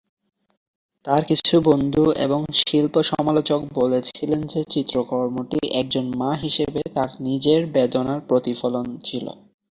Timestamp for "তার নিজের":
6.95-7.61